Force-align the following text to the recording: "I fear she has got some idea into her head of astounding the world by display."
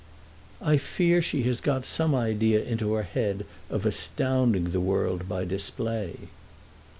"I 0.63 0.77
fear 0.77 1.21
she 1.21 1.43
has 1.43 1.61
got 1.61 1.85
some 1.85 2.15
idea 2.15 2.59
into 2.63 2.93
her 2.93 3.03
head 3.03 3.45
of 3.69 3.85
astounding 3.85 4.71
the 4.71 4.79
world 4.81 5.29
by 5.29 5.45
display." 5.45 6.15